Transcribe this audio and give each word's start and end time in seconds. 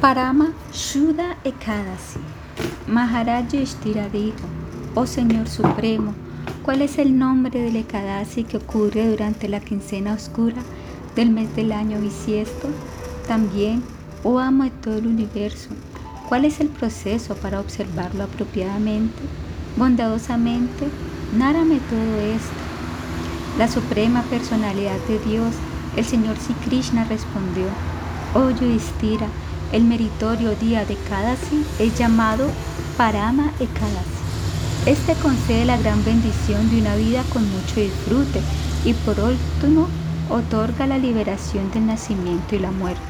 Parama 0.00 0.54
Shuddha 0.72 1.36
Ekadasi. 1.44 2.20
Maharaj 2.86 3.52
Yudhishthira 3.52 4.08
dijo, 4.08 4.38
Oh 4.94 5.06
Señor 5.06 5.46
Supremo, 5.46 6.14
¿cuál 6.62 6.80
es 6.80 6.96
el 6.96 7.18
nombre 7.18 7.60
del 7.60 7.76
Ekadasi 7.76 8.44
que 8.44 8.56
ocurre 8.56 9.10
durante 9.10 9.46
la 9.46 9.60
quincena 9.60 10.14
oscura 10.14 10.62
del 11.16 11.28
mes 11.28 11.54
del 11.54 11.72
año 11.72 12.00
bisiesto? 12.00 12.68
También, 13.28 13.82
oh 14.24 14.38
amo 14.38 14.64
de 14.64 14.70
todo 14.70 14.96
el 14.96 15.06
universo, 15.06 15.68
¿cuál 16.30 16.46
es 16.46 16.60
el 16.60 16.68
proceso 16.68 17.34
para 17.34 17.60
observarlo 17.60 18.24
apropiadamente? 18.24 19.22
Bondadosamente, 19.76 20.88
nárame 21.36 21.78
todo 21.90 22.20
esto. 22.20 22.62
La 23.58 23.68
suprema 23.68 24.22
personalidad 24.22 24.96
de 25.08 25.18
Dios, 25.18 25.52
el 25.94 26.06
Señor 26.06 26.38
Sri 26.38 26.54
Krishna 26.64 27.04
respondió, 27.04 27.66
Oh 28.32 28.48
Yudhishthira, 28.48 29.26
el 29.72 29.84
meritorio 29.84 30.56
día 30.56 30.84
de 30.84 30.96
Kadasi 31.08 31.64
es 31.78 31.96
llamado 31.96 32.48
Parama 32.96 33.52
Ekadasi. 33.60 34.20
Este 34.86 35.14
concede 35.14 35.64
la 35.64 35.76
gran 35.76 36.04
bendición 36.04 36.68
de 36.70 36.80
una 36.80 36.96
vida 36.96 37.22
con 37.32 37.48
mucho 37.50 37.80
disfrute 37.80 38.40
y 38.84 38.94
por 38.94 39.20
último 39.20 39.88
otorga 40.28 40.86
la 40.86 40.98
liberación 40.98 41.70
del 41.70 41.86
nacimiento 41.86 42.56
y 42.56 42.58
la 42.58 42.72
muerte. 42.72 43.00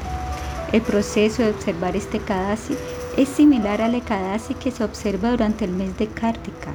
El 0.71 0.81
proceso 0.81 1.41
de 1.41 1.49
observar 1.49 1.95
este 1.95 2.19
Kadasi 2.19 2.75
es 3.17 3.27
similar 3.29 3.81
al 3.81 3.95
Ekadasi 3.95 4.53
que 4.53 4.71
se 4.71 4.83
observa 4.83 5.31
durante 5.31 5.65
el 5.65 5.71
mes 5.71 5.97
de 5.97 6.07
Kartika. 6.07 6.73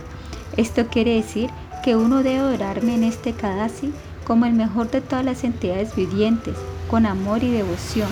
Esto 0.57 0.87
quiere 0.89 1.15
decir 1.15 1.51
que 1.85 1.95
uno 1.95 2.23
debe 2.23 2.43
orarme 2.43 2.95
en 2.95 3.05
este 3.05 3.33
Kadasi 3.33 3.93
como 4.25 4.47
el 4.47 4.55
mejor 4.55 4.91
de 4.91 5.01
todas 5.01 5.25
las 5.25 5.45
entidades 5.45 5.95
vivientes, 5.95 6.57
con 6.91 7.07
amor 7.07 7.45
y 7.45 7.53
devoción, 7.53 8.09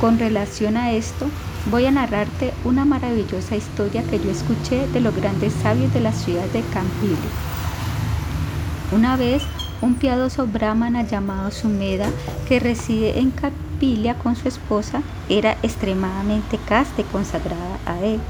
con 0.00 0.18
relación 0.18 0.76
a 0.76 0.92
esto, 0.92 1.26
voy 1.70 1.86
a 1.86 1.90
narrarte 1.90 2.52
una 2.64 2.84
maravillosa 2.84 3.56
historia 3.56 4.02
que 4.04 4.18
yo 4.18 4.30
escuché 4.30 4.86
de 4.88 5.00
los 5.00 5.14
grandes 5.14 5.52
sabios 5.54 5.92
de 5.92 6.00
la 6.00 6.12
ciudad 6.12 6.46
de 6.46 6.62
Campili. 6.72 7.16
Una 8.92 9.16
vez, 9.16 9.42
un 9.82 9.94
piadoso 9.94 10.46
brahmana 10.46 11.02
llamado 11.02 11.50
Sumeda, 11.50 12.08
que 12.48 12.60
reside 12.60 13.18
en 13.18 13.30
Campilia 13.30 14.14
con 14.14 14.36
su 14.36 14.48
esposa, 14.48 15.02
era 15.28 15.52
extremadamente 15.62 16.58
casta 16.68 17.02
y 17.02 17.04
consagrada 17.04 17.78
a 17.84 17.98
él. 18.00 18.20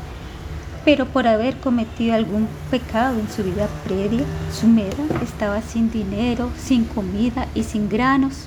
Pero 0.85 1.07
por 1.07 1.27
haber 1.27 1.59
cometido 1.59 2.15
algún 2.15 2.49
pecado 2.71 3.19
en 3.21 3.29
su 3.31 3.45
vida 3.45 3.69
previa, 3.85 4.25
Sumeda 4.53 5.05
estaba 5.23 5.61
sin 5.61 5.91
dinero, 5.91 6.51
sin 6.59 6.85
comida 6.85 7.47
y 7.55 7.63
sin 7.65 7.89
granos. 7.89 8.47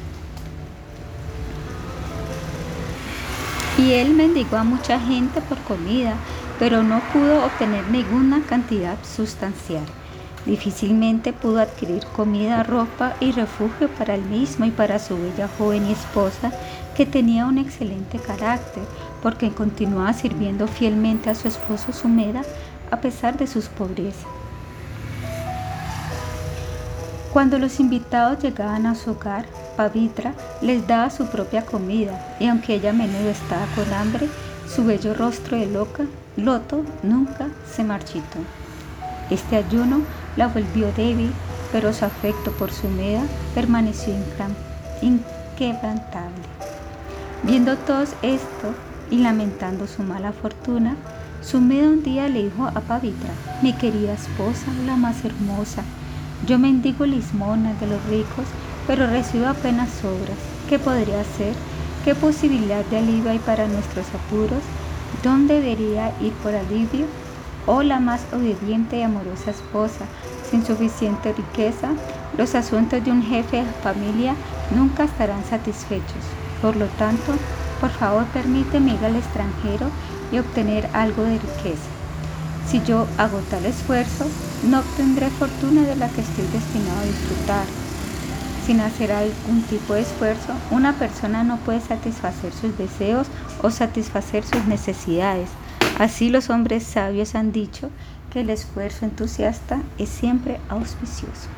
Y 3.82 3.94
él 3.94 4.12
mendigó 4.14 4.58
a 4.58 4.64
mucha 4.64 5.00
gente 5.00 5.42
por 5.42 5.58
comida, 5.62 6.14
pero 6.60 6.84
no 6.84 7.02
pudo 7.12 7.44
obtener 7.44 7.88
ninguna 7.90 8.44
cantidad 8.44 8.96
sustancial. 9.04 9.84
Difícilmente 10.46 11.34
pudo 11.34 11.60
adquirir 11.60 12.06
comida, 12.16 12.62
ropa 12.62 13.16
y 13.20 13.32
refugio 13.32 13.90
para 13.90 14.14
él 14.14 14.24
mismo 14.26 14.66
y 14.66 14.72
para 14.72 15.00
su 15.00 15.18
bella 15.18 15.50
joven 15.58 15.88
y 15.88 15.94
esposa, 15.94 16.52
que 16.96 17.08
tenía 17.08 17.48
un 17.48 17.58
excelente 17.58 18.20
carácter, 18.20 18.84
porque 19.24 19.50
continuaba 19.50 20.14
sirviendo 20.14 20.68
fielmente 20.68 21.32
a 21.32 21.36
su 21.36 21.48
esposo 21.48 21.92
Sumeda 21.92 22.44
a 22.92 23.02
pesar 23.02 23.36
de 23.38 23.48
sus 23.48 23.68
pobrezas. 23.68 24.41
Cuando 27.34 27.60
los 27.60 27.80
invitados 27.80 28.44
llegaban 28.44 28.86
a 28.86 28.96
su 28.96 29.12
hogar, 29.12 29.46
Pavitra 29.78 30.34
les 30.62 30.86
daba 30.86 31.10
su 31.10 31.28
propia 31.28 31.66
comida 31.66 32.36
y 32.42 32.48
aunque 32.48 32.76
ella 32.76 32.90
a 32.90 32.94
menudo 32.94 33.30
estaba 33.30 33.66
con 33.74 33.94
hambre, 33.94 34.28
su 34.68 34.84
bello 34.84 35.14
rostro 35.14 35.58
de 35.58 35.68
loca, 35.68 36.04
loto, 36.36 36.84
nunca 37.04 37.48
se 37.74 37.86
marchitó. 37.86 38.40
Este 39.30 39.56
ayuno 39.56 40.02
la 40.36 40.48
volvió 40.48 40.92
débil, 40.92 41.32
pero 41.72 41.94
su 41.94 42.04
afecto 42.04 42.52
por 42.52 42.72
su 42.72 42.90
meda 42.90 43.24
permaneció 43.56 44.14
inquebrantable. 45.02 46.44
Viendo 47.44 47.78
todo 47.78 48.04
esto 48.04 48.74
y 49.10 49.20
lamentando 49.20 49.88
su 49.88 50.04
mala 50.04 50.34
fortuna, 50.34 50.98
Sumeda 51.42 51.88
un 51.88 52.04
día 52.04 52.28
le 52.28 52.44
dijo 52.44 52.68
a 52.68 52.82
Pavitra, 52.82 53.32
mi 53.64 53.74
querida 53.74 54.14
esposa, 54.14 54.68
la 54.86 54.96
más 54.96 55.26
hermosa, 55.26 55.84
yo 56.48 56.60
mendigo 56.60 57.06
lismonas 57.06 57.80
de 57.80 57.88
los 57.88 58.04
ricos 58.06 58.46
pero 58.88 59.08
recibo 59.08 59.48
apenas 59.48 60.04
obras. 60.04 60.38
¿Qué 60.68 60.80
podría 60.80 61.22
hacer? 61.22 61.54
¿Qué 62.04 62.16
posibilidad 62.16 62.84
de 62.86 62.98
alivio 62.98 63.32
hay 63.32 63.40
para 63.40 63.68
nuestros 63.68 64.06
apuros? 64.14 64.64
¿Dónde 65.24 65.56
debería 65.56 66.14
ir 66.22 66.34
por 66.44 66.56
alivio? 66.56 67.06
Oh 67.68 67.84
la 67.84 68.00
más 68.00 68.22
obediente 68.34 68.98
y 68.98 69.04
amorosa 69.04 69.52
esposa, 69.52 70.06
sin 70.50 70.66
suficiente 70.66 71.32
riqueza, 71.34 71.90
los 72.38 72.56
asuntos 72.56 73.04
de 73.04 73.12
un 73.12 73.22
jefe 73.22 73.58
de 73.58 73.72
familia 73.84 74.36
nunca 74.76 75.04
estarán 75.04 75.44
satisfechos. 75.46 76.24
Por 76.62 76.76
lo 76.76 76.88
tanto, 76.98 77.34
por 77.80 77.92
favor 77.92 78.26
permíteme 78.34 78.94
ir 78.94 79.06
al 79.06 79.16
extranjero 79.16 79.88
y 80.32 80.40
obtener 80.40 80.90
algo 80.94 81.24
de 81.24 81.38
riqueza. 81.38 82.01
Si 82.68 82.82
yo 82.84 83.08
hago 83.18 83.40
tal 83.50 83.66
esfuerzo, 83.66 84.26
no 84.64 84.80
obtendré 84.80 85.30
fortuna 85.30 85.82
de 85.82 85.96
la 85.96 86.08
que 86.10 86.22
estoy 86.22 86.46
destinado 86.48 87.00
a 87.00 87.06
disfrutar 87.06 87.66
sin 88.66 88.80
hacer 88.80 89.12
algún 89.12 89.64
tipo 89.64 89.96
de 89.96 90.02
esfuerzo, 90.02 90.54
una 90.70 90.94
persona 90.94 91.44
no 91.44 91.58
puede 91.58 91.82
satisfacer 91.82 92.54
sus 92.54 92.78
deseos 92.78 93.28
o 93.62 93.72
satisfacer 93.72 94.44
sus 94.44 94.66
necesidades. 94.66 95.50
Así 96.00 96.30
los 96.30 96.50
hombres 96.50 96.84
sabios 96.84 97.36
han 97.36 97.52
dicho 97.52 97.90
que 98.32 98.42
el 98.42 98.50
esfuerzo 98.50 99.06
entusiasta 99.06 99.82
es 99.98 100.10
siempre 100.10 100.60
auspicioso. 100.70 101.50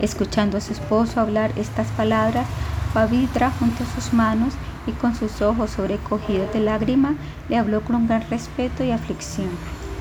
Escuchando 0.00 0.58
a 0.58 0.60
su 0.60 0.72
esposo 0.72 1.20
hablar 1.20 1.52
estas 1.56 1.88
palabras, 1.88 2.46
Pavitra 2.94 3.50
junto 3.58 3.84
a 3.84 3.94
sus 3.94 4.12
manos 4.12 4.54
y 4.86 4.92
con 4.92 5.14
sus 5.14 5.42
ojos 5.42 5.70
sobrecogidos 5.70 6.52
de 6.52 6.60
lágrima, 6.60 7.14
le 7.48 7.56
habló 7.56 7.82
con 7.82 7.96
un 7.96 8.06
gran 8.06 8.28
respeto 8.30 8.84
y 8.84 8.90
aflicción. 8.90 9.48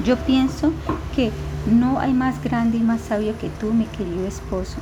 Yo 0.04 0.18
pienso 0.18 0.72
que 1.16 1.32
no 1.72 2.00
hay 2.00 2.14
más 2.14 2.44
grande 2.44 2.78
y 2.78 2.82
más 2.82 3.02
sabio 3.02 3.38
que 3.40 3.50
tú, 3.50 3.74
mi 3.74 3.86
querido 3.86 4.28
esposo. 4.28 4.78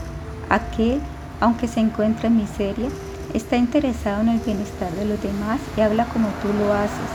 Aquel, 0.49 0.99
aunque 1.39 1.67
se 1.67 1.79
encuentra 1.79 2.27
en 2.27 2.37
miseria, 2.37 2.89
está 3.33 3.57
interesado 3.57 4.21
en 4.21 4.29
el 4.29 4.39
bienestar 4.39 4.91
de 4.93 5.05
los 5.05 5.21
demás 5.21 5.59
y 5.77 5.81
habla 5.81 6.05
como 6.05 6.27
tú 6.41 6.49
lo 6.57 6.73
haces. 6.73 7.09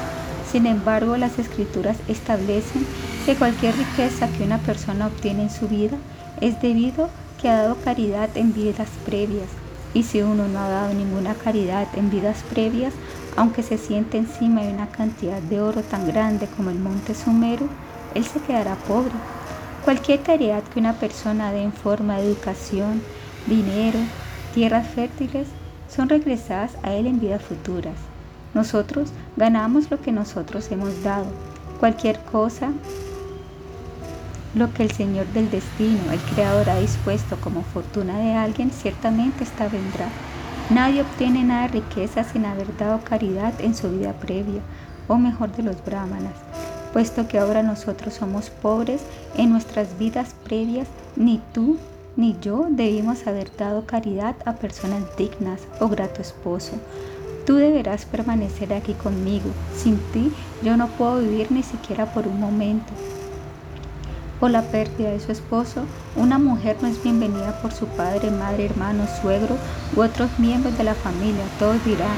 Sin 0.51 0.67
embargo, 0.67 1.17
las 1.17 1.39
escrituras 1.39 1.99
establecen 2.09 2.87
que 3.27 3.35
cualquier 3.35 3.77
riqueza 3.77 4.29
que 4.29 4.45
una 4.45 4.59
persona 4.59 5.09
obtiene 5.09 5.43
en 5.45 5.51
su 5.51 5.69
vida 5.69 5.97
es 6.41 6.61
debido 6.63 7.11
que 7.41 7.49
ha 7.49 7.63
dado 7.63 7.77
caridad 7.85 8.31
en 8.35 8.55
vidas 8.55 8.89
previas. 9.05 9.49
Y 9.95 10.03
si 10.03 10.23
uno 10.23 10.49
no 10.49 10.59
ha 10.59 10.69
dado 10.69 10.95
ninguna 10.95 11.35
caridad 11.35 11.89
en 11.95 12.11
vidas 12.11 12.45
previas, 12.51 12.93
aunque 13.37 13.63
se 13.63 13.79
siente 13.79 14.19
encima 14.19 14.63
de 14.63 14.73
una 14.73 14.89
cantidad 14.89 15.41
de 15.41 15.61
oro 15.61 15.83
tan 15.83 16.07
grande 16.07 16.49
como 16.57 16.71
el 16.71 16.79
monte 16.79 17.15
Sumero, 17.15 17.69
él 18.15 18.25
se 18.25 18.41
quedará 18.41 18.75
pobre. 18.75 19.13
Cualquier 19.85 20.23
caridad 20.23 20.63
que 20.65 20.81
una 20.81 20.95
persona 20.95 21.53
dé 21.53 21.63
en 21.63 21.73
forma 21.73 22.17
de 22.17 22.27
educación, 22.27 23.01
dinero, 23.47 23.99
tierras 24.55 24.89
fértiles, 24.89 25.49
son 25.89 26.09
regresadas 26.09 26.73
a 26.83 26.93
Él 26.93 27.07
en 27.07 27.21
vidas 27.21 27.43
futuras. 27.43 27.95
Nosotros 28.55 29.11
ganamos 29.37 29.91
lo 29.91 30.01
que 30.01 30.13
nosotros 30.13 30.71
hemos 30.71 31.03
dado. 31.03 31.27
Cualquier 31.81 32.19
cosa, 32.21 32.71
lo 34.59 34.73
que 34.75 34.83
el 34.83 34.91
Señor 34.91 35.27
del 35.29 35.51
destino, 35.51 36.11
el 36.13 36.19
Creador, 36.35 36.69
ha 36.69 36.81
dispuesto 36.81 37.37
como 37.41 37.63
fortuna 37.63 38.19
de 38.19 38.35
alguien, 38.35 38.71
ciertamente 38.71 39.45
esta 39.45 39.69
vendrá. 39.69 40.09
Nadie 40.71 41.03
obtiene 41.03 41.45
nada 41.45 41.63
de 41.63 41.81
riqueza 41.81 42.25
sin 42.25 42.45
haber 42.45 42.77
dado 42.77 43.01
caridad 43.05 43.55
en 43.61 43.75
su 43.75 43.91
vida 43.91 44.13
previa, 44.15 44.61
o 45.07 45.17
mejor 45.17 45.53
de 45.53 45.63
los 45.63 45.83
brahmanas, 45.85 46.35
puesto 46.93 47.29
que 47.29 47.39
ahora 47.39 47.63
nosotros 47.63 48.15
somos 48.15 48.51
pobres 48.51 49.03
en 49.37 49.51
nuestras 49.51 49.97
vidas 49.99 50.35
previas, 50.45 50.89
ni 51.17 51.41
tú 51.55 51.79
ni 52.17 52.37
yo 52.43 52.67
debimos 52.69 53.27
haber 53.29 53.55
dado 53.57 53.87
caridad 53.87 54.35
a 54.45 54.55
personas 54.55 55.05
dignas, 55.17 55.61
oh 55.79 55.89
grato 55.89 56.21
esposo. 56.21 56.73
Tú 57.47 57.55
deberás 57.55 58.05
permanecer 58.05 58.75
aquí 58.75 58.93
conmigo. 58.93 59.49
Sin 59.75 59.97
ti 60.13 60.33
yo 60.63 60.77
no 60.77 60.89
puedo 60.89 61.21
vivir 61.21 61.51
ni 61.53 61.63
siquiera 61.63 62.13
por 62.13 62.27
un 62.27 62.41
momento. 62.41 62.93
Por 64.41 64.53
la 64.53 64.63
pérdida 64.63 65.11
de 65.11 65.19
su 65.19 65.33
esposo, 65.33 65.83
una 66.15 66.39
mujer 66.39 66.77
no 66.81 66.87
es 66.87 67.03
bienvenida 67.03 67.61
por 67.61 67.73
su 67.73 67.87
padre, 67.87 68.31
madre, 68.31 68.67
hermano, 68.67 69.05
suegro 69.21 69.57
u 69.97 70.01
otros 70.01 70.31
miembros 70.39 70.79
de 70.79 70.85
la 70.85 70.95
familia. 70.95 71.43
Todos 71.59 71.85
dirán, 71.85 72.17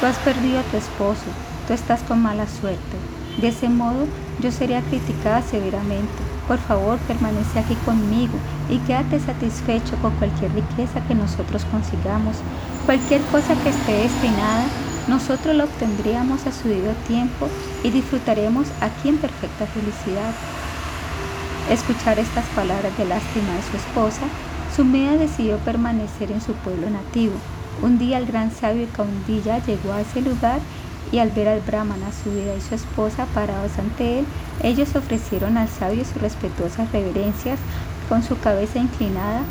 tú 0.00 0.06
has 0.06 0.16
perdido 0.20 0.60
a 0.60 0.62
tu 0.62 0.78
esposo, 0.78 1.26
tú 1.66 1.74
estás 1.74 2.02
con 2.04 2.22
mala 2.22 2.46
suerte. 2.46 2.96
De 3.36 3.48
ese 3.48 3.68
modo, 3.68 4.06
yo 4.40 4.50
sería 4.50 4.80
criticada 4.80 5.42
severamente. 5.42 6.22
Por 6.46 6.58
favor, 6.58 6.98
permanece 7.00 7.58
aquí 7.58 7.74
conmigo 7.84 8.32
y 8.70 8.78
quédate 8.78 9.20
satisfecho 9.20 9.96
con 10.00 10.12
cualquier 10.16 10.54
riqueza 10.54 11.02
que 11.06 11.14
nosotros 11.14 11.66
consigamos. 11.66 12.38
Cualquier 12.86 13.20
cosa 13.26 13.54
que 13.62 13.68
esté 13.68 13.92
destinada 13.92 14.64
nosotros 15.06 15.54
lo 15.54 15.64
obtendríamos 15.64 16.46
a 16.46 16.52
su 16.52 16.68
debido 16.68 16.94
tiempo 17.06 17.50
y 17.82 17.90
disfrutaremos 17.90 18.68
aquí 18.80 19.08
en 19.08 19.18
perfecta 19.18 19.66
felicidad. 19.66 20.34
Escuchar 21.70 22.18
estas 22.18 22.46
palabras 22.56 22.96
de 22.96 23.04
lástima 23.04 23.52
de 23.54 23.62
su 23.62 23.76
esposa, 23.76 24.22
Sumeda 24.74 25.18
decidió 25.18 25.58
permanecer 25.58 26.32
en 26.32 26.40
su 26.40 26.54
pueblo 26.54 26.88
nativo. 26.88 27.34
Un 27.82 27.98
día 27.98 28.16
el 28.16 28.24
gran 28.24 28.50
sabio 28.50 28.86
Kaundilla 28.96 29.58
llegó 29.66 29.92
a 29.92 30.00
ese 30.00 30.22
lugar 30.22 30.60
y 31.12 31.18
al 31.18 31.28
ver 31.28 31.46
al 31.46 31.60
brahmana, 31.60 32.06
su 32.24 32.30
vida 32.30 32.54
y 32.56 32.62
su 32.62 32.74
esposa 32.74 33.26
parados 33.34 33.78
ante 33.78 34.20
él, 34.20 34.26
ellos 34.62 34.96
ofrecieron 34.96 35.58
al 35.58 35.68
sabio 35.68 36.06
sus 36.06 36.22
respetuosas 36.22 36.90
reverencias 36.90 37.58
con 38.08 38.22
su 38.22 38.38
cabeza 38.40 38.78
inclinada. 38.78 39.42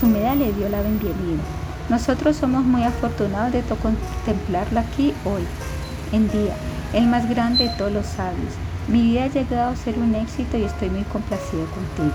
Sumeda 0.00 0.34
le 0.34 0.54
dio 0.54 0.70
la 0.70 0.80
bienvenida. 0.80 1.42
Nosotros 1.90 2.36
somos 2.36 2.64
muy 2.64 2.84
afortunados 2.84 3.52
de 3.52 3.62
contemplarlo 3.62 4.80
aquí 4.80 5.12
hoy, 5.26 5.42
en 6.12 6.30
día, 6.30 6.54
el 6.94 7.06
más 7.06 7.28
grande 7.28 7.64
de 7.64 7.76
todos 7.76 7.92
los 7.92 8.06
sabios. 8.06 8.65
Mi 8.88 9.02
vida 9.02 9.24
ha 9.24 9.28
llegado 9.28 9.72
a 9.72 9.76
ser 9.76 9.98
un 9.98 10.14
éxito 10.14 10.56
y 10.56 10.62
estoy 10.62 10.90
muy 10.90 11.02
complacido 11.04 11.66
contigo. 11.66 12.14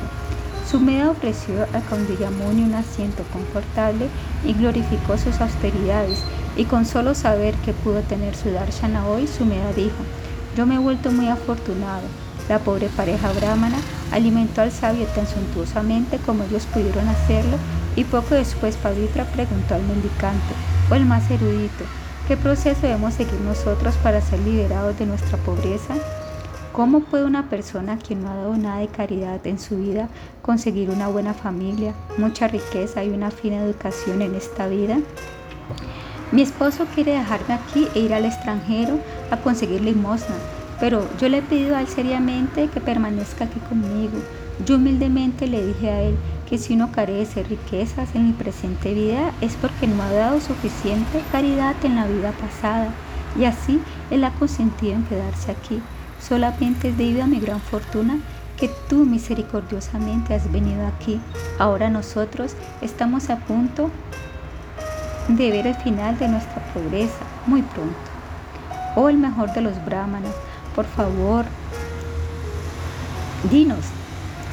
Sumeda 0.70 1.10
ofreció 1.10 1.64
a 1.74 1.82
Kaundiyamuni 1.82 2.64
un 2.64 2.76
asiento 2.76 3.24
confortable 3.34 4.08
y 4.46 4.54
glorificó 4.54 5.18
sus 5.18 5.42
austeridades, 5.42 6.24
y 6.56 6.64
con 6.64 6.86
solo 6.86 7.14
saber 7.14 7.56
que 7.56 7.74
pudo 7.74 8.00
tener 8.04 8.36
su 8.38 8.52
darshana 8.52 9.06
hoy, 9.06 9.28
Sumeda 9.28 9.74
dijo, 9.74 9.98
yo 10.56 10.66
me 10.66 10.76
he 10.76 10.80
vuelto 10.80 11.12
muy 11.12 11.28
afortunado. 11.28 12.04
La 12.48 12.60
pobre 12.60 12.88
pareja 12.88 13.34
brahmana 13.34 13.78
alimentó 14.12 14.62
al 14.62 14.72
sabio 14.72 15.06
tan 15.08 15.28
suntuosamente 15.28 16.20
como 16.20 16.46
ellos 16.46 16.66
pudieron 16.74 17.10
hacerlo, 17.10 17.58
y 17.98 18.06
poco 18.06 18.36
después 18.36 18.78
Pavitra 18.78 19.26
preguntó 19.26 19.76
al 19.76 19.84
mendicante, 19.84 20.54
o 20.90 20.96
el 20.96 21.06
más 21.06 21.30
erudito, 21.30 21.84
¿qué 22.30 22.38
proceso 22.38 22.82
debemos 22.84 23.16
seguir 23.16 23.42
nosotros 23.42 23.96
para 23.96 24.22
ser 24.22 24.40
liberados 24.40 24.98
de 24.98 25.06
nuestra 25.06 25.38
pobreza? 25.38 25.96
¿Cómo 26.74 27.02
puede 27.02 27.26
una 27.26 27.50
persona 27.50 28.00
que 28.00 28.16
no 28.16 28.30
ha 28.30 28.36
dado 28.36 28.56
nada 28.56 28.78
de 28.78 28.88
caridad 28.88 29.46
en 29.46 29.60
su 29.60 29.76
vida 29.76 30.08
conseguir 30.42 30.90
una 30.90 31.10
buena 31.10 31.34
familia, 31.34 31.94
mucha 32.18 32.48
riqueza 32.48 33.04
y 33.04 33.10
una 33.10 33.30
fina 33.30 33.58
educación 33.58 34.22
en 34.22 34.36
esta 34.36 34.68
vida? 34.68 35.00
Mi 36.32 36.42
esposo 36.42 36.86
quiere 36.96 37.12
dejarme 37.12 37.56
aquí 37.56 37.90
e 37.94 38.00
ir 38.00 38.14
al 38.14 38.24
extranjero 38.24 38.98
a 39.32 39.38
conseguir 39.38 39.82
limosna, 39.82 40.36
pero 40.80 41.06
yo 41.20 41.28
le 41.28 41.40
he 41.40 41.42
pedido 41.42 41.76
a 41.76 41.82
él 41.82 41.88
seriamente 41.88 42.70
que 42.70 42.80
permanezca 42.80 43.44
aquí 43.44 43.60
conmigo. 43.68 44.18
Yo 44.66 44.76
humildemente 44.76 45.48
le 45.48 45.66
dije 45.66 45.90
a 45.90 46.02
él 46.04 46.16
que 46.50 46.58
si 46.58 46.76
uno 46.76 46.90
carece 46.94 47.44
de 47.44 47.50
riquezas 47.50 48.16
en 48.16 48.28
mi 48.28 48.32
presente 48.32 48.94
vida 48.94 49.34
es 49.42 49.58
porque 49.58 49.88
no 49.88 50.02
ha 50.04 50.12
dado 50.14 50.40
suficiente 50.40 51.22
caridad 51.34 51.76
en 51.84 51.98
la 51.98 52.08
vida 52.08 52.32
pasada, 52.32 52.94
y 53.38 53.44
así 53.44 53.82
él 54.10 54.24
ha 54.24 54.32
consentido 54.32 54.94
en 54.94 55.04
quedarse 55.04 55.52
aquí. 55.52 55.82
Solamente 56.28 56.90
es 56.90 56.98
debido 56.98 57.24
a 57.24 57.28
mi 57.28 57.40
gran 57.40 57.60
fortuna 57.60 58.20
que 58.58 58.70
tú 58.88 59.06
misericordiosamente 59.06 60.36
has 60.36 60.52
venido 60.52 60.86
aquí. 60.88 61.20
Ahora 61.58 61.90
nosotros 61.90 62.56
estamos 62.82 63.30
a 63.30 63.38
punto 63.38 63.90
de 65.28 65.52
ver 65.52 65.68
el 65.68 65.76
final 65.76 66.18
de 66.20 66.28
nuestra 66.28 66.62
pobreza 66.74 67.26
muy 67.48 67.62
pronto. 67.62 67.96
Oh 68.96 69.10
el 69.10 69.18
mejor 69.18 69.52
de 69.54 69.62
los 69.62 69.84
brahmanas, 69.84 70.34
por 70.76 70.86
favor, 70.86 71.46
dinos, 73.50 73.86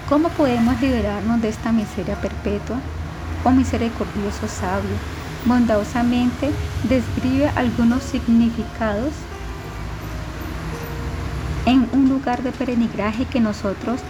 ¿cómo 0.08 0.28
podemos 0.30 0.80
liberarnos 0.80 1.42
de 1.42 1.48
esta 1.48 1.72
miseria 1.72 2.14
perpetua? 2.16 2.78
Oh 3.44 3.50
misericordioso 3.50 4.48
sabio, 4.48 4.96
bondadosamente 5.44 6.50
describe 6.88 7.48
algunos 7.56 8.02
significados 8.02 9.12
en 11.68 11.86
un 11.92 12.08
lugar 12.08 12.42
de 12.42 12.50
peregrinaje 12.50 13.26
que 13.26 13.40
nosotros 13.40 14.00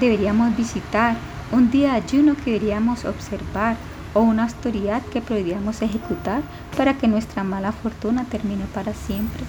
deberíamos 0.00 0.56
visitar, 0.56 1.16
un 1.52 1.70
día 1.70 1.92
de 1.92 1.98
ayuno 1.98 2.34
que 2.34 2.50
deberíamos 2.50 3.04
observar 3.04 3.76
o 4.14 4.20
una 4.20 4.44
autoridad 4.44 5.00
que 5.12 5.20
podríamos 5.20 5.80
ejecutar 5.80 6.42
para 6.76 6.98
que 6.98 7.06
nuestra 7.06 7.44
mala 7.44 7.70
fortuna 7.70 8.24
termine 8.24 8.64
para 8.74 8.94
siempre. 8.94 9.44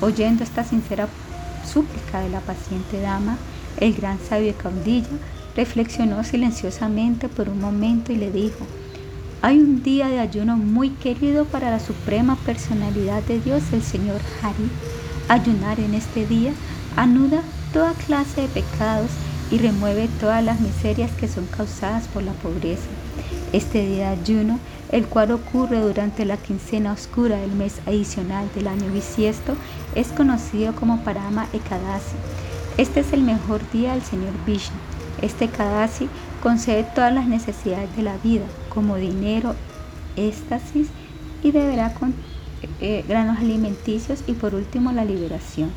Oyendo 0.00 0.42
esta 0.42 0.64
sincera 0.64 1.06
súplica 1.64 2.18
de 2.18 2.30
la 2.30 2.40
paciente 2.40 3.00
dama, 3.00 3.38
el 3.78 3.94
gran 3.94 4.18
sabio 4.18 4.54
caudillo 4.56 5.18
reflexionó 5.54 6.24
silenciosamente 6.24 7.28
por 7.28 7.48
un 7.48 7.60
momento 7.60 8.12
y 8.12 8.16
le 8.16 8.32
dijo, 8.32 8.66
hay 9.40 9.60
un 9.60 9.84
día 9.84 10.08
de 10.08 10.18
ayuno 10.18 10.56
muy 10.56 10.90
querido 10.90 11.44
para 11.44 11.70
la 11.70 11.78
suprema 11.78 12.34
personalidad 12.44 13.22
de 13.22 13.40
Dios, 13.40 13.62
el 13.72 13.82
Señor 13.82 14.20
Hari. 14.42 14.68
Ayunar 15.28 15.78
en 15.78 15.94
este 15.94 16.26
día 16.26 16.52
anuda 16.98 17.42
toda 17.72 17.92
clase 17.92 18.40
de 18.40 18.48
pecados 18.48 19.10
y 19.52 19.58
remueve 19.58 20.08
todas 20.18 20.42
las 20.42 20.60
miserias 20.60 21.12
que 21.12 21.28
son 21.28 21.46
causadas 21.46 22.08
por 22.08 22.24
la 22.24 22.32
pobreza. 22.32 22.88
Este 23.52 23.86
día 23.86 24.10
de 24.10 24.20
ayuno, 24.20 24.58
el 24.90 25.06
cual 25.06 25.30
ocurre 25.30 25.78
durante 25.78 26.24
la 26.24 26.36
quincena 26.36 26.92
oscura 26.92 27.36
del 27.36 27.52
mes 27.52 27.80
adicional 27.86 28.48
del 28.52 28.66
año 28.66 28.90
bisiesto, 28.92 29.54
es 29.94 30.08
conocido 30.08 30.74
como 30.74 31.04
Parama 31.04 31.46
Ekadasi. 31.52 32.16
Este 32.78 33.00
es 33.00 33.12
el 33.12 33.22
mejor 33.22 33.60
día 33.70 33.92
del 33.92 34.02
Señor 34.02 34.32
Vishnu. 34.44 34.76
Este 35.22 35.44
Ekadasi 35.44 36.08
concede 36.42 36.84
todas 36.96 37.14
las 37.14 37.28
necesidades 37.28 37.94
de 37.96 38.02
la 38.02 38.16
vida, 38.18 38.44
como 38.70 38.96
dinero, 38.96 39.54
éxtasis 40.16 40.88
y 41.44 41.52
deberá 41.52 41.94
con 41.94 42.12
eh, 42.80 43.04
granos 43.08 43.38
alimenticios 43.38 44.24
y 44.26 44.32
por 44.32 44.56
último 44.56 44.90
la 44.90 45.04
liberación. 45.04 45.70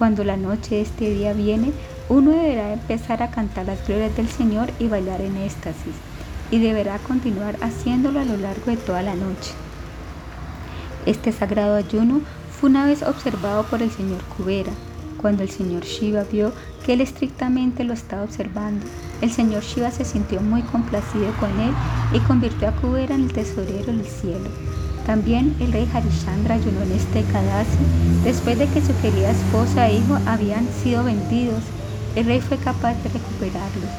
Cuando 0.00 0.24
la 0.24 0.38
noche 0.38 0.76
de 0.76 0.80
este 0.80 1.10
día 1.10 1.34
viene, 1.34 1.72
uno 2.08 2.30
deberá 2.30 2.72
empezar 2.72 3.22
a 3.22 3.30
cantar 3.30 3.66
las 3.66 3.86
glorias 3.86 4.16
del 4.16 4.30
Señor 4.30 4.70
y 4.78 4.88
bailar 4.88 5.20
en 5.20 5.36
éxtasis, 5.36 5.92
y 6.50 6.58
deberá 6.58 6.98
continuar 7.00 7.56
haciéndolo 7.60 8.18
a 8.18 8.24
lo 8.24 8.38
largo 8.38 8.70
de 8.70 8.78
toda 8.78 9.02
la 9.02 9.14
noche. 9.14 9.52
Este 11.04 11.32
sagrado 11.32 11.76
ayuno 11.76 12.22
fue 12.50 12.70
una 12.70 12.86
vez 12.86 13.02
observado 13.02 13.64
por 13.64 13.82
el 13.82 13.90
señor 13.90 14.22
Kubera. 14.34 14.72
Cuando 15.20 15.42
el 15.42 15.50
señor 15.50 15.82
Shiva 15.82 16.24
vio 16.24 16.54
que 16.86 16.94
él 16.94 17.02
estrictamente 17.02 17.84
lo 17.84 17.92
estaba 17.92 18.22
observando, 18.22 18.86
el 19.20 19.30
señor 19.30 19.64
Shiva 19.64 19.90
se 19.90 20.06
sintió 20.06 20.40
muy 20.40 20.62
complacido 20.62 21.30
con 21.38 21.50
él 21.60 21.74
y 22.14 22.20
convirtió 22.20 22.68
a 22.68 22.72
Kubera 22.72 23.14
en 23.14 23.24
el 23.24 23.32
tesorero 23.34 23.92
del 23.92 24.06
cielo. 24.06 24.48
También 25.06 25.56
el 25.60 25.72
rey 25.72 25.88
Harishchandra 25.92 26.54
ayunó 26.54 26.82
en 26.82 26.92
este 26.92 27.22
Kadasi 27.24 27.78
después 28.24 28.58
de 28.58 28.66
que 28.68 28.80
su 28.80 28.94
querida 29.00 29.30
esposa 29.30 29.88
e 29.88 29.96
hijo 29.96 30.18
habían 30.26 30.66
sido 30.82 31.04
vendidos. 31.04 31.62
El 32.14 32.26
rey 32.26 32.40
fue 32.40 32.58
capaz 32.58 32.94
de 33.02 33.08
recuperarlos. 33.08 33.90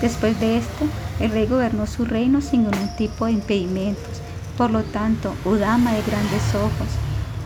Después 0.00 0.38
de 0.40 0.58
esto, 0.58 0.84
el 1.20 1.30
rey 1.30 1.46
gobernó 1.46 1.86
su 1.86 2.04
reino 2.04 2.40
sin 2.40 2.64
ningún 2.64 2.94
tipo 2.96 3.26
de 3.26 3.32
impedimentos. 3.32 4.20
Por 4.56 4.70
lo 4.70 4.82
tanto, 4.82 5.34
Udama 5.44 5.92
de 5.92 6.02
grandes 6.02 6.54
ojos, 6.54 6.88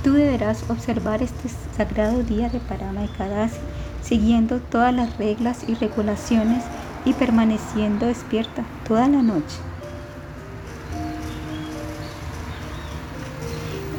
tú 0.03 0.15
deberás 0.15 0.65
observar 0.69 1.23
este 1.23 1.49
sagrado 1.77 2.23
día 2.23 2.49
de 2.49 2.61
Parama 2.61 3.05
y 3.05 3.09
Kadasi, 3.09 3.59
siguiendo 4.03 4.61
todas 4.61 4.95
las 4.95 5.17
reglas 5.19 5.65
y 5.69 5.75
regulaciones 5.75 6.65
y 7.05 7.13
permaneciendo 7.13 8.07
despierta 8.07 8.65
toda 8.87 9.09
la 9.09 9.23
noche. 9.23 9.57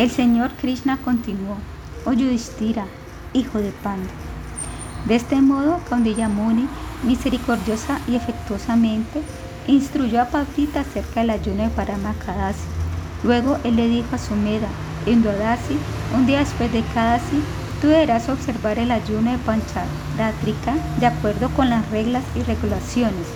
El 0.02 0.10
señor 0.10 0.50
Krishna 0.60 0.98
continuó, 0.98 1.58
oh 2.06 2.12
Yudhishthira, 2.12 2.86
hijo 3.34 3.60
de 3.60 3.70
Pandu. 3.84 4.10
De 5.06 5.16
este 5.16 5.40
modo, 5.44 5.80
Kaundiyamuni, 5.88 6.68
misericordiosa 7.04 8.00
y 8.08 8.16
efectuosamente, 8.16 9.22
instruyó 9.68 10.20
a 10.24 10.26
Pavita 10.26 10.80
acerca 10.80 11.20
del 11.20 11.30
ayuno 11.30 11.62
de 11.62 11.70
Paramakadasi. 11.70 12.66
Luego 13.24 13.60
él 13.64 13.76
le 13.76 13.88
dijo 13.90 14.16
a 14.16 14.18
Sumeda, 14.18 14.70
en 15.06 15.22
Duadasi, 15.22 15.78
un 16.16 16.26
día 16.26 16.40
después 16.40 16.74
de 16.74 16.82
Kadasi, 16.96 17.40
tú 17.80 17.90
deberás 17.90 18.28
observar 18.28 18.80
el 18.80 18.90
ayuno 18.90 19.32
de 19.32 19.38
Pancharatrika 19.38 20.74
de 21.00 21.06
acuerdo 21.06 21.50
con 21.50 21.70
las 21.70 21.88
reglas 21.92 22.24
y 22.36 22.42
regulaciones. 22.42 23.28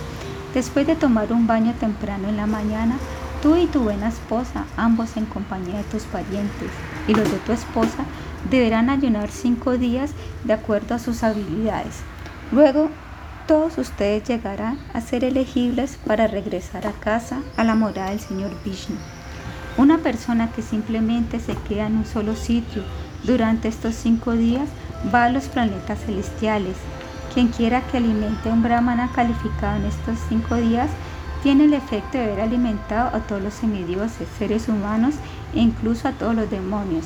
Después 0.56 0.88
de 0.88 0.96
tomar 0.96 1.32
un 1.32 1.46
baño 1.46 1.76
temprano 1.80 2.28
en 2.28 2.38
la 2.38 2.48
mañana, 2.48 2.98
Tú 3.46 3.56
y 3.58 3.68
tu 3.68 3.82
buena 3.82 4.08
esposa, 4.08 4.66
ambos 4.76 5.18
en 5.18 5.28
compañía 5.28 5.78
de 5.78 5.84
tus 5.84 6.02
parientes, 6.06 6.72
y 7.08 7.14
los 7.14 7.30
de 7.30 7.38
tu 7.38 7.52
esposa, 7.52 8.04
deberán 8.50 8.90
ayunar 8.90 9.30
cinco 9.30 9.78
días 9.78 10.14
de 10.46 10.54
acuerdo 10.54 10.96
a 10.96 11.00
sus 11.00 11.22
habilidades. 11.22 11.98
Luego, 12.52 12.90
todos 13.48 13.78
ustedes 13.78 14.28
llegarán 14.28 14.80
a 14.94 15.02
ser 15.02 15.24
elegibles 15.24 16.00
para 16.08 16.26
regresar 16.26 16.88
a 16.88 16.94
casa 16.94 17.38
a 17.56 17.64
la 17.64 17.76
morada 17.76 18.10
del 18.10 18.20
Señor 18.20 18.50
Vishnu. 18.66 18.96
Una 19.78 20.00
persona 20.00 20.52
que 20.52 20.64
simplemente 20.64 21.40
se 21.40 21.54
queda 21.54 21.86
en 21.86 21.98
un 21.98 22.06
solo 22.08 22.36
sitio 22.36 22.82
durante 23.26 23.68
estos 23.68 23.94
cinco 23.94 24.32
días 24.32 24.68
va 25.14 25.26
a 25.26 25.30
los 25.30 25.50
planetas 25.50 26.00
celestiales. 26.04 26.78
Quien 27.32 27.50
quiera 27.50 27.82
que 27.82 27.98
alimente 27.98 28.50
a 28.50 28.54
un 28.54 28.64
brahmana 28.64 29.12
calificado 29.14 29.78
en 29.78 29.86
estos 29.86 30.18
cinco 30.30 30.56
días 30.56 30.90
tiene 31.46 31.66
el 31.66 31.76
efecto 31.76 32.18
de 32.18 32.24
haber 32.24 32.42
alimentado 32.42 33.16
a 33.16 33.20
todos 33.20 33.40
los 33.40 33.54
semidioses, 33.54 34.28
seres 34.40 34.68
humanos 34.68 35.14
e 35.54 35.60
incluso 35.60 36.08
a 36.08 36.14
todos 36.14 36.34
los 36.34 36.50
demonios. 36.50 37.06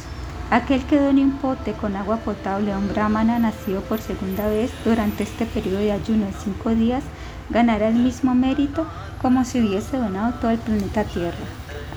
Aquel 0.49 0.81
que 0.85 0.97
done 0.97 1.25
un 1.25 1.33
pote 1.39 1.73
con 1.73 1.97
agua 1.97 2.19
potable 2.19 2.71
a 2.71 2.77
un 2.77 2.87
brahmana 2.87 3.37
nacido 3.37 3.81
por 3.81 3.99
segunda 3.99 4.47
vez 4.47 4.71
durante 4.85 5.23
este 5.23 5.45
periodo 5.45 5.79
de 5.79 5.91
ayuno 5.91 6.25
de 6.25 6.31
cinco 6.41 6.69
días 6.69 7.03
ganará 7.49 7.89
el 7.89 7.95
mismo 7.95 8.33
mérito 8.33 8.87
como 9.21 9.43
si 9.43 9.59
hubiese 9.59 9.97
donado 9.97 10.33
todo 10.35 10.51
el 10.51 10.59
planeta 10.59 11.03
Tierra. 11.03 11.35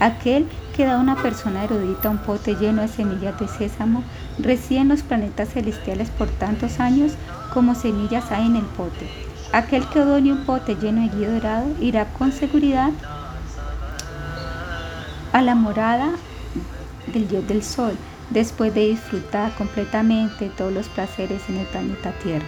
Aquel 0.01 0.49
que 0.75 0.85
da 0.85 0.97
a 0.97 1.01
una 1.01 1.15
persona 1.15 1.63
erudita 1.63 2.11
un 2.11 2.19
pote 2.19 2.57
lleno 2.57 2.83
de 2.83 2.89
semillas 2.89 3.39
de 3.39 3.47
sésamo 3.47 4.03
reside 4.41 4.81
en 4.81 4.89
los 4.89 5.03
planetas 5.03 5.51
celestiales 5.51 6.11
por 6.11 6.27
tantos 6.27 6.81
años 6.81 7.13
como 7.55 7.77
semillas 7.77 8.33
hay 8.33 8.47
en 8.47 8.57
el 8.57 8.65
pote. 8.65 9.32
Aquel 9.53 9.87
que 9.89 10.01
done 10.01 10.33
un 10.33 10.47
pote 10.47 10.77
lleno 10.77 11.03
de 11.03 11.15
guía 11.15 11.31
dorado 11.31 11.67
irá 11.79 12.07
con 12.07 12.33
seguridad 12.33 12.91
a 15.31 15.43
la 15.43 15.55
morada 15.55 16.13
del 17.13 17.29
dios 17.29 17.47
del 17.47 17.63
sol 17.63 17.93
después 18.31 18.73
de 18.73 18.89
disfrutar 18.89 19.55
completamente 19.57 20.49
todos 20.57 20.73
los 20.73 20.89
placeres 20.89 21.43
en 21.51 21.59
el 21.59 21.67
planeta 21.67 22.13
Tierra. 22.23 22.47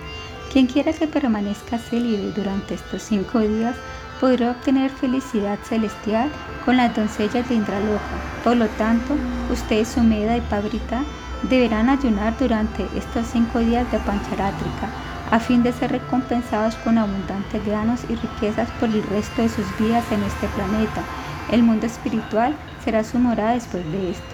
Quien 0.50 0.66
quiera 0.66 0.94
que 0.94 1.06
permanezca 1.06 1.78
célibe 1.78 2.32
durante 2.32 2.72
estos 2.72 3.02
cinco 3.02 3.40
días 3.40 3.76
podrá 4.18 4.52
obtener 4.52 4.90
felicidad 4.90 5.58
celestial 5.62 6.30
con 6.64 6.78
las 6.78 6.96
doncellas 6.96 7.46
de 7.50 7.56
Indraloka. 7.56 8.16
Por 8.42 8.56
lo 8.56 8.66
tanto, 8.78 9.14
ustedes, 9.52 9.88
Sumeda 9.88 10.38
y 10.38 10.40
Pabrita, 10.40 11.02
deberán 11.50 11.90
ayunar 11.90 12.34
durante 12.38 12.86
estos 12.96 13.26
cinco 13.26 13.58
días 13.58 13.90
de 13.92 13.98
Pancharátrica 13.98 14.88
a 15.30 15.38
fin 15.40 15.62
de 15.62 15.72
ser 15.72 15.92
recompensados 15.92 16.74
con 16.76 16.98
abundantes 16.98 17.64
granos 17.64 18.00
y 18.08 18.14
riquezas 18.14 18.70
por 18.80 18.88
el 18.88 19.02
resto 19.04 19.42
de 19.42 19.48
sus 19.48 19.66
vidas 19.78 20.04
en 20.10 20.22
este 20.22 20.48
planeta. 20.48 21.02
El 21.50 21.62
mundo 21.62 21.86
espiritual 21.86 22.56
será 22.84 23.04
su 23.04 23.18
morada 23.18 23.52
después 23.52 23.84
de 23.92 24.10
esto. 24.10 24.24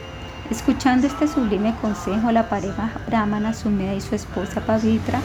Escuchando 0.50 1.06
este 1.06 1.28
sublime 1.28 1.74
consejo, 1.80 2.32
la 2.32 2.48
pareja 2.48 2.90
Brahmana 3.06 3.54
Sumeda 3.54 3.94
y 3.94 4.00
su 4.00 4.14
esposa 4.14 4.60
Pavitra 4.60 5.20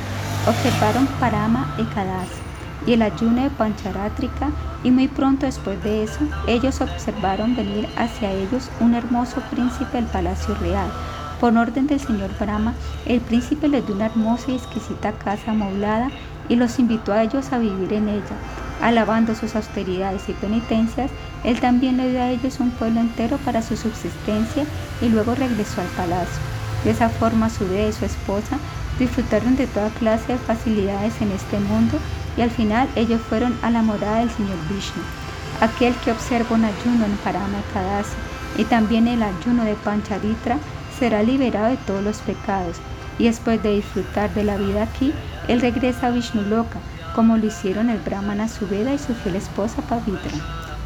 observaron 0.47 1.07
Parama 1.19 1.73
y 1.79 1.83
Kadasi 1.85 2.45
y 2.87 2.93
el 2.93 3.01
ayuno 3.01 3.43
de 3.43 3.49
Pancharátrica 3.49 4.51
y 4.83 4.91
muy 4.91 5.07
pronto 5.07 5.45
después 5.45 5.81
de 5.83 6.03
eso 6.03 6.19
ellos 6.47 6.81
observaron 6.81 7.55
venir 7.55 7.87
hacia 7.97 8.31
ellos 8.31 8.69
un 8.79 8.93
hermoso 8.93 9.41
príncipe 9.51 9.97
del 9.97 10.05
palacio 10.05 10.55
real. 10.55 10.89
Por 11.39 11.57
orden 11.57 11.87
del 11.87 11.99
señor 11.99 12.31
Brahma, 12.39 12.73
el 13.05 13.19
príncipe 13.19 13.67
les 13.67 13.85
dio 13.85 13.95
una 13.95 14.05
hermosa 14.05 14.51
y 14.51 14.55
exquisita 14.55 15.11
casa 15.11 15.51
amoblada 15.51 16.09
y 16.47 16.55
los 16.55 16.79
invitó 16.79 17.11
a 17.11 17.23
ellos 17.23 17.51
a 17.51 17.57
vivir 17.57 17.91
en 17.93 18.07
ella. 18.07 18.35
Alabando 18.81 19.35
sus 19.35 19.55
austeridades 19.55 20.29
y 20.29 20.33
penitencias, 20.33 21.11
él 21.43 21.59
también 21.59 21.97
le 21.97 22.09
dio 22.09 22.21
a 22.21 22.29
ellos 22.29 22.59
un 22.59 22.71
pueblo 22.71 22.99
entero 22.99 23.37
para 23.39 23.61
su 23.61 23.75
subsistencia 23.75 24.65
y 25.01 25.09
luego 25.09 25.35
regresó 25.35 25.81
al 25.81 25.87
palacio. 25.87 26.41
De 26.83 26.91
esa 26.91 27.09
forma, 27.09 27.49
su 27.49 27.67
vez 27.67 27.95
y 27.95 27.99
su 27.99 28.05
esposa 28.05 28.57
disfrutaron 28.99 29.55
de 29.55 29.67
toda 29.67 29.89
clase 29.89 30.33
de 30.33 30.39
facilidades 30.39 31.21
en 31.21 31.31
este 31.31 31.59
mundo 31.59 31.97
y 32.37 32.41
al 32.41 32.51
final 32.51 32.87
ellos 32.95 33.21
fueron 33.21 33.57
a 33.61 33.71
la 33.71 33.81
morada 33.81 34.19
del 34.19 34.29
Señor 34.29 34.57
Vishnu. 34.69 35.01
Aquel 35.61 35.93
que 35.95 36.11
observa 36.11 36.55
un 36.55 36.65
ayuno 36.65 37.05
en 37.05 37.17
Parama 37.23 37.59
Kadasi 37.73 38.15
y 38.57 38.65
también 38.65 39.07
el 39.07 39.23
ayuno 39.23 39.63
de 39.63 39.73
Pancharitra 39.75 40.57
será 40.97 41.23
liberado 41.23 41.69
de 41.69 41.77
todos 41.77 42.03
los 42.03 42.17
pecados 42.19 42.77
y 43.17 43.25
después 43.25 43.61
de 43.63 43.75
disfrutar 43.75 44.33
de 44.33 44.43
la 44.43 44.57
vida 44.57 44.83
aquí, 44.83 45.13
él 45.47 45.61
regresa 45.61 46.07
a 46.07 46.11
Vishnu 46.11 46.41
Loka, 46.43 46.79
como 47.13 47.37
lo 47.37 47.45
hicieron 47.45 47.89
el 47.89 47.99
Brahmana 47.99 48.47
Subeda 48.47 48.93
y 48.93 48.99
su 48.99 49.13
fiel 49.13 49.35
esposa 49.35 49.81
Pavitra. 49.83 50.37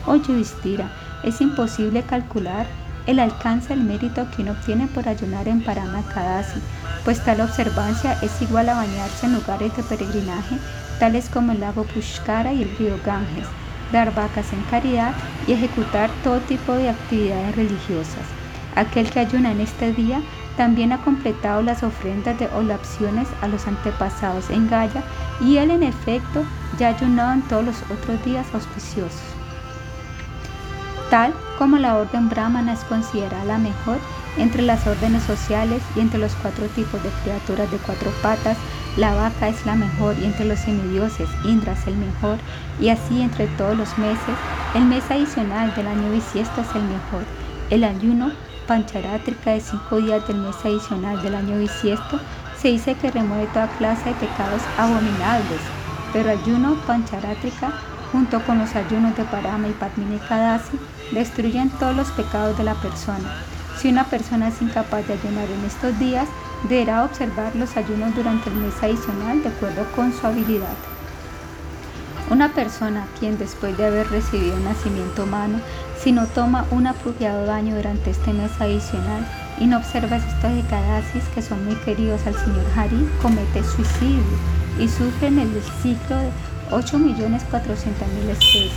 Oh 0.05 0.15
Yudhishthira, 0.15 0.91
es 1.23 1.41
imposible 1.41 2.03
calcular 2.03 2.67
el 3.07 3.19
alcance 3.19 3.69
del 3.69 3.83
mérito 3.83 4.27
que 4.29 4.43
uno 4.43 4.51
obtiene 4.51 4.87
por 4.87 5.07
ayunar 5.07 5.47
en 5.47 5.63
Parama 5.63 6.03
Kadasi, 6.13 6.59
pues 7.03 7.23
tal 7.23 7.41
observancia 7.41 8.17
es 8.21 8.41
igual 8.41 8.69
a 8.69 8.75
bañarse 8.75 9.25
en 9.25 9.33
lugares 9.33 9.75
de 9.75 9.83
peregrinaje 9.83 10.57
tales 10.99 11.29
como 11.29 11.53
el 11.53 11.61
lago 11.61 11.85
Pushkara 11.85 12.53
y 12.53 12.63
el 12.63 12.77
río 12.77 12.99
Ganges, 13.05 13.47
dar 13.91 14.13
vacas 14.13 14.51
en 14.53 14.61
caridad 14.63 15.13
y 15.47 15.53
ejecutar 15.53 16.11
todo 16.23 16.39
tipo 16.41 16.73
de 16.73 16.89
actividades 16.89 17.55
religiosas. 17.55 18.38
Aquel 18.75 19.09
que 19.09 19.19
ayuna 19.19 19.51
en 19.51 19.61
este 19.61 19.93
día 19.93 20.21
también 20.57 20.91
ha 20.91 20.97
completado 20.99 21.61
las 21.61 21.83
ofrendas 21.83 22.37
de 22.37 22.47
olaciones 22.47 23.27
a 23.41 23.47
los 23.47 23.65
antepasados 23.67 24.49
en 24.49 24.69
Gaya 24.69 25.03
y 25.41 25.57
él 25.57 25.71
en 25.71 25.83
efecto 25.83 26.43
ya 26.77 26.89
ayunado 26.89 27.33
en 27.33 27.41
todos 27.43 27.65
los 27.65 27.81
otros 27.83 28.23
días 28.25 28.45
auspiciosos. 28.53 29.21
Tal 31.09 31.33
como 31.57 31.77
la 31.77 31.95
orden 31.95 32.29
brahmana 32.29 32.73
es 32.73 32.81
considerada 32.81 33.43
la 33.45 33.57
mejor 33.57 33.97
entre 34.37 34.61
las 34.61 34.85
órdenes 34.85 35.23
sociales 35.23 35.81
y 35.95 35.99
entre 35.99 36.19
los 36.19 36.33
cuatro 36.35 36.65
tipos 36.67 37.01
de 37.03 37.09
criaturas 37.23 37.69
de 37.71 37.77
cuatro 37.77 38.11
patas, 38.21 38.57
la 38.95 39.13
vaca 39.13 39.49
es 39.49 39.65
la 39.65 39.75
mejor 39.75 40.15
y 40.19 40.25
entre 40.25 40.45
los 40.45 40.59
semidioses 40.59 41.29
Indra 41.43 41.73
es 41.73 41.87
el 41.87 41.95
mejor 41.97 42.37
y 42.79 42.89
así 42.89 43.21
entre 43.21 43.47
todos 43.47 43.77
los 43.77 43.97
meses, 43.97 44.35
el 44.75 44.85
mes 44.85 45.03
adicional 45.09 45.73
del 45.75 45.87
año 45.87 46.11
bisiesto 46.11 46.61
es 46.61 46.75
el 46.75 46.83
mejor. 46.83 47.23
El 47.69 47.83
ayuno 47.83 48.31
pancharátrica 48.69 49.49
de 49.49 49.61
cinco 49.61 49.97
días 49.97 50.25
del 50.27 50.37
mes 50.37 50.55
adicional 50.63 51.19
del 51.23 51.33
año 51.33 51.57
bisiesto 51.57 52.19
se 52.61 52.67
dice 52.67 52.93
que 52.93 53.09
remueve 53.09 53.47
toda 53.47 53.67
clase 53.79 54.09
de 54.09 54.15
pecados 54.15 54.61
abominables, 54.77 55.59
pero 56.13 56.29
ayuno 56.29 56.75
pancharátrica 56.85 57.71
junto 58.11 58.39
con 58.45 58.59
los 58.59 58.75
ayunos 58.75 59.17
de 59.17 59.23
Parama 59.23 59.67
y 59.67 59.71
Padmini 59.71 60.19
Kadasi 60.19 60.79
destruyen 61.11 61.71
todos 61.79 61.95
los 61.95 62.11
pecados 62.11 62.55
de 62.59 62.63
la 62.63 62.75
persona. 62.75 63.37
Si 63.79 63.89
una 63.89 64.03
persona 64.03 64.49
es 64.49 64.61
incapaz 64.61 65.07
de 65.07 65.13
ayunar 65.13 65.49
en 65.49 65.65
estos 65.65 65.97
días, 65.97 66.27
deberá 66.69 67.05
observar 67.05 67.55
los 67.55 67.75
ayunos 67.75 68.13
durante 68.13 68.51
el 68.51 68.55
mes 68.57 68.75
adicional 68.83 69.41
de 69.41 69.49
acuerdo 69.49 69.83
con 69.95 70.13
su 70.13 70.27
habilidad. 70.27 70.77
Una 72.29 72.53
persona 72.53 73.07
quien 73.19 73.39
después 73.39 73.75
de 73.75 73.87
haber 73.87 74.07
recibido 74.09 74.59
nacimiento 74.59 75.23
humano, 75.23 75.59
si 75.97 76.11
no 76.11 76.27
toma 76.27 76.65
un 76.69 76.85
apropiado 76.85 77.47
baño 77.47 77.75
durante 77.75 78.11
este 78.11 78.33
mes 78.33 78.51
adicional 78.59 79.25
y 79.59 79.65
no 79.65 79.77
observa 79.77 80.17
estos 80.17 80.53
decadasis 80.53 81.23
que 81.33 81.41
son 81.41 81.65
muy 81.65 81.75
queridos 81.77 82.27
al 82.27 82.35
señor 82.35 82.65
Hari, 82.75 83.09
comete 83.23 83.63
suicidio 83.63 84.23
y 84.79 84.87
sufre 84.87 85.29
en 85.29 85.39
el 85.39 85.49
ciclo 85.81 86.17
de 86.17 86.29
8.400.000 86.69 88.29
especies. 88.29 88.71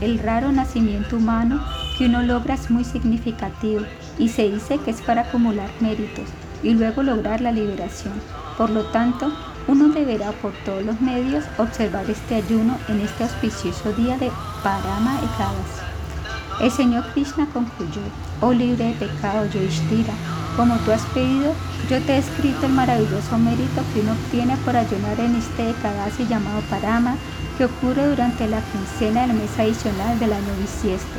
El 0.00 0.18
raro 0.18 0.50
nacimiento 0.50 1.16
humano 1.16 1.62
que 1.98 2.06
uno 2.06 2.22
logra 2.22 2.54
es 2.54 2.70
muy 2.70 2.84
significativo 2.84 3.82
y 4.18 4.30
se 4.30 4.48
dice 4.50 4.78
que 4.78 4.92
es 4.92 5.02
para 5.02 5.22
acumular 5.22 5.68
méritos 5.80 6.28
y 6.62 6.70
luego 6.70 7.02
lograr 7.02 7.42
la 7.42 7.52
liberación. 7.52 8.14
Por 8.56 8.70
lo 8.70 8.86
tanto, 8.86 9.30
uno 9.68 9.88
deberá 9.88 10.32
por 10.32 10.52
todos 10.64 10.82
los 10.82 10.98
medios 11.02 11.44
observar 11.58 12.10
este 12.10 12.36
ayuno 12.36 12.78
en 12.88 13.00
este 13.00 13.24
auspicioso 13.24 13.92
día 13.92 14.16
de 14.16 14.32
Parama 14.62 15.18
Ekadasi. 15.18 16.62
El 16.62 16.70
Señor 16.70 17.04
Krishna 17.12 17.46
concluyó, 17.52 18.00
oh 18.40 18.52
libre 18.52 18.86
de 18.86 18.94
pecado 18.94 19.44
Yoishtira, 19.44 20.14
como 20.56 20.74
tú 20.78 20.90
has 20.90 21.02
pedido, 21.12 21.52
yo 21.88 22.00
te 22.02 22.14
he 22.14 22.18
escrito 22.18 22.66
el 22.66 22.72
maravilloso 22.72 23.36
mérito 23.38 23.82
que 23.92 24.00
uno 24.00 24.12
obtiene 24.12 24.56
por 24.64 24.74
ayunar 24.74 25.20
en 25.20 25.36
este 25.36 25.70
Ekadasi 25.70 26.26
llamado 26.26 26.62
Parama, 26.70 27.16
que 27.58 27.66
ocurre 27.66 28.08
durante 28.08 28.48
la 28.48 28.62
quincena 28.62 29.26
del 29.26 29.36
mes 29.36 29.58
adicional 29.58 30.18
del 30.18 30.32
año 30.32 30.54
bisiesto. 30.58 31.18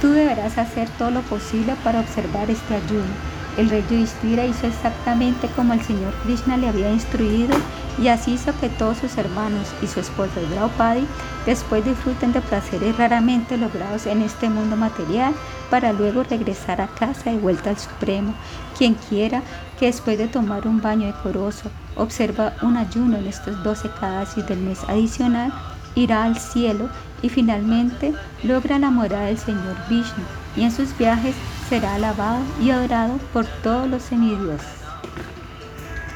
Tú 0.00 0.08
deberás 0.08 0.56
hacer 0.56 0.88
todo 0.98 1.10
lo 1.10 1.20
posible 1.20 1.74
para 1.84 2.00
observar 2.00 2.50
este 2.50 2.74
ayuno 2.74 3.34
el 3.56 3.70
rey 3.70 3.84
Yudhishthira 3.88 4.44
hizo 4.46 4.66
exactamente 4.66 5.48
como 5.54 5.74
el 5.74 5.82
señor 5.82 6.12
Krishna 6.24 6.56
le 6.56 6.68
había 6.68 6.90
instruido 6.90 7.54
y 7.98 8.08
así 8.08 8.32
hizo 8.34 8.52
que 8.60 8.68
todos 8.68 8.98
sus 8.98 9.16
hermanos 9.16 9.72
y 9.82 9.86
su 9.86 10.00
esposa 10.00 10.40
Draupadi 10.50 11.06
después 11.46 11.84
disfruten 11.84 12.32
de 12.32 12.40
placeres 12.40 12.96
raramente 12.96 13.56
logrados 13.56 14.06
en 14.06 14.22
este 14.22 14.48
mundo 14.48 14.76
material 14.76 15.34
para 15.70 15.92
luego 15.92 16.22
regresar 16.24 16.80
a 16.80 16.88
casa 16.88 17.30
de 17.30 17.38
vuelta 17.38 17.70
al 17.70 17.78
Supremo. 17.78 18.34
Quien 18.76 18.94
quiera 18.94 19.42
que 19.78 19.86
después 19.86 20.18
de 20.18 20.28
tomar 20.28 20.66
un 20.66 20.80
baño 20.80 21.06
decoroso 21.06 21.70
observa 21.96 22.54
un 22.62 22.76
ayuno 22.76 23.18
en 23.18 23.26
estos 23.26 23.62
12 23.62 23.90
cadasis 24.00 24.46
del 24.46 24.58
mes 24.58 24.80
adicional, 24.88 25.52
irá 25.94 26.24
al 26.24 26.38
cielo 26.38 26.88
y 27.22 27.28
finalmente 27.28 28.12
logra 28.42 28.78
la 28.78 28.90
morada 28.90 29.26
del 29.26 29.38
Señor 29.38 29.76
Vishnu 29.88 30.24
y 30.56 30.62
en 30.62 30.72
sus 30.72 30.96
viajes 30.98 31.34
será 31.68 31.94
alabado 31.94 32.42
y 32.60 32.70
adorado 32.70 33.18
por 33.32 33.46
todos 33.62 33.88
los 33.88 34.02
semidioses. 34.02 34.83